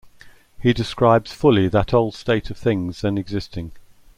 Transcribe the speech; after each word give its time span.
He 0.59 0.73
describes 0.73 1.31
fully 1.31 1.67
that 1.67 1.93
old 1.93 2.15
state 2.15 2.49
of 2.49 2.57
things 2.57 3.01
then 3.01 3.19
existing. 3.19 3.73